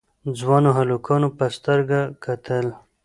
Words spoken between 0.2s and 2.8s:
ځوانو هلکانو په سترګه کتل.